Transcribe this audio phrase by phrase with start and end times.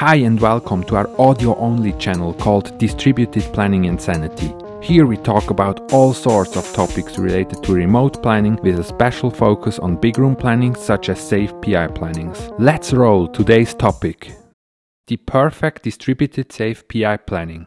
[0.00, 4.54] Hi and welcome to our audio only channel called Distributed Planning Insanity.
[4.80, 9.30] Here we talk about all sorts of topics related to remote planning with a special
[9.30, 12.50] focus on big room planning such as safe PI plannings.
[12.58, 14.32] Let's roll today's topic.
[15.06, 17.66] The perfect distributed safe PI planning.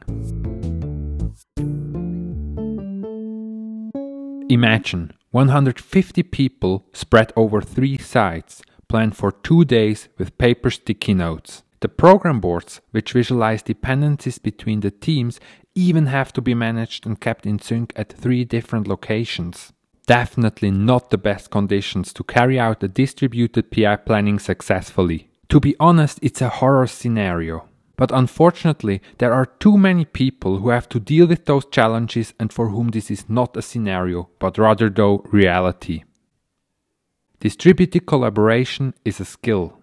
[4.49, 11.61] Imagine 150 people spread over three sites, planned for two days with paper sticky notes.
[11.83, 15.41] The program boards, which visualize dependencies between the teams,
[15.75, 19.73] even have to be managed and kept in sync at three different locations.
[20.07, 25.29] Definitely not the best conditions to carry out a distributed PI planning successfully.
[25.49, 27.67] To be honest, it's a horror scenario.
[27.97, 32.53] But unfortunately, there are too many people who have to deal with those challenges and
[32.53, 36.03] for whom this is not a scenario, but rather, though, reality.
[37.41, 39.82] Distributed collaboration is a skill,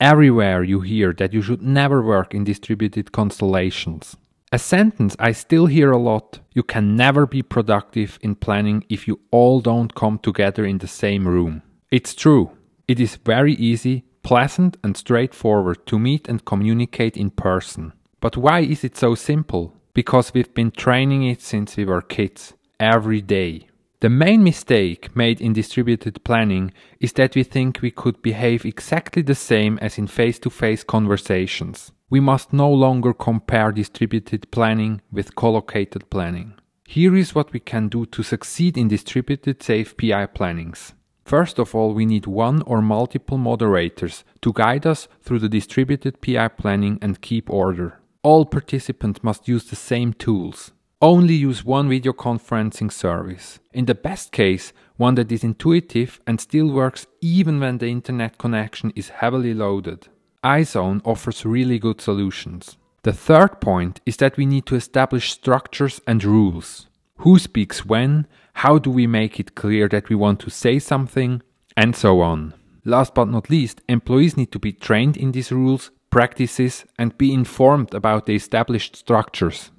[0.00, 4.14] Everywhere you hear that you should never work in distributed constellations.
[4.52, 9.08] A sentence I still hear a lot you can never be productive in planning if
[9.08, 11.62] you all don't come together in the same room.
[11.90, 12.50] It's true.
[12.86, 17.94] It is very easy, pleasant, and straightforward to meet and communicate in person.
[18.20, 19.74] But why is it so simple?
[19.94, 23.68] Because we've been training it since we were kids, every day.
[24.00, 29.22] The main mistake made in distributed planning is that we think we could behave exactly
[29.22, 31.92] the same as in face to face conversations.
[32.10, 36.54] We must no longer compare distributed planning with collocated planning.
[36.86, 40.92] Here is what we can do to succeed in distributed safe PI plannings.
[41.24, 46.20] First of all, we need one or multiple moderators to guide us through the distributed
[46.20, 47.98] PI planning and keep order.
[48.22, 50.72] All participants must use the same tools
[51.06, 53.60] only use one video conferencing service.
[53.72, 58.38] In the best case, one that is intuitive and still works even when the internet
[58.38, 60.08] connection is heavily loaded.
[60.42, 62.76] iZone offers really good solutions.
[63.04, 66.88] The third point is that we need to establish structures and rules.
[67.18, 68.26] Who speaks when?
[68.54, 71.40] How do we make it clear that we want to say something?
[71.76, 72.52] And so on.
[72.84, 77.32] Last but not least, employees need to be trained in these rules, practices, and be
[77.32, 79.70] informed about the established structures.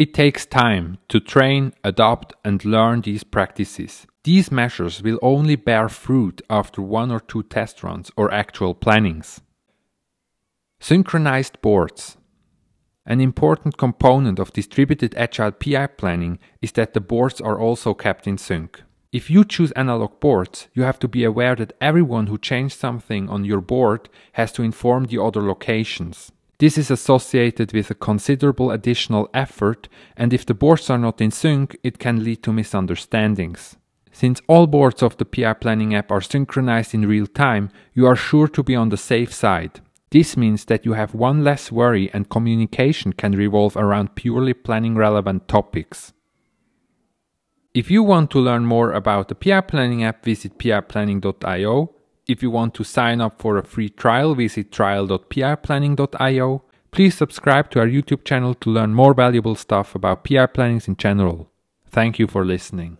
[0.00, 4.06] It takes time to train, adopt, and learn these practices.
[4.24, 9.42] These measures will only bear fruit after one or two test runs or actual plannings.
[10.80, 12.16] Synchronized boards.
[13.04, 18.26] An important component of distributed agile PI planning is that the boards are also kept
[18.26, 18.82] in sync.
[19.12, 23.28] If you choose analog boards, you have to be aware that everyone who changed something
[23.28, 26.32] on your board has to inform the other locations.
[26.60, 31.30] This is associated with a considerable additional effort, and if the boards are not in
[31.30, 33.78] sync, it can lead to misunderstandings.
[34.12, 38.14] Since all boards of the PI Planning app are synchronized in real time, you are
[38.14, 39.80] sure to be on the safe side.
[40.10, 44.96] This means that you have one less worry and communication can revolve around purely planning
[44.96, 46.12] relevant topics.
[47.72, 51.94] If you want to learn more about the PI Planning app, visit piplanning.io
[52.30, 56.62] if you want to sign up for a free trial, visit trial.piplanning.io.
[56.92, 60.96] Please subscribe to our YouTube channel to learn more valuable stuff about PI plannings in
[60.96, 61.50] general.
[61.90, 62.98] Thank you for listening.